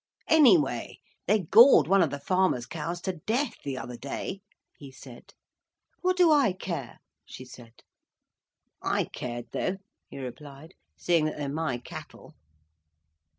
"Anyway, 0.29 0.97
they 1.27 1.37
gored 1.43 1.85
one 1.87 2.01
of 2.01 2.09
the 2.09 2.17
farmer's 2.19 2.65
cows 2.65 3.01
to 3.01 3.17
death, 3.27 3.53
the 3.63 3.77
other 3.77 3.95
day," 3.97 4.41
he 4.79 4.91
said. 4.91 5.31
"What 6.01 6.17
do 6.17 6.31
I 6.31 6.53
care?" 6.53 6.97
she 7.23 7.45
said. 7.45 7.83
"I 8.81 9.03
cared 9.03 9.51
though," 9.51 9.77
he 10.07 10.17
replied, 10.17 10.73
"seeing 10.97 11.25
that 11.25 11.37
they're 11.37 11.47
my 11.49 11.77
cattle." 11.77 12.33